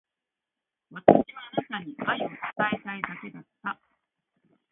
[0.89, 1.21] 私は
[1.69, 2.37] あなたに愛を伝
[2.73, 3.79] えたいだけだった。